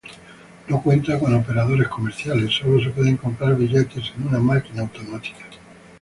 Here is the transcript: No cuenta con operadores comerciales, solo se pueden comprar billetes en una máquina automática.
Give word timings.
No 0.67 0.81
cuenta 0.81 1.19
con 1.19 1.35
operadores 1.35 1.87
comerciales, 1.87 2.55
solo 2.55 2.83
se 2.83 2.89
pueden 2.89 3.17
comprar 3.17 3.55
billetes 3.55 4.11
en 4.17 4.29
una 4.29 4.39
máquina 4.39 4.81
automática. 4.81 5.45